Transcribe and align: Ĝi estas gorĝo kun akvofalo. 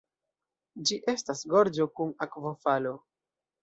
Ĝi 0.91 0.97
estas 1.15 1.45
gorĝo 1.53 1.89
kun 2.01 2.19
akvofalo. 2.29 3.01